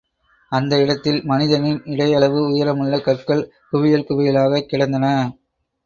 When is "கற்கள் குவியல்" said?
2.99-4.07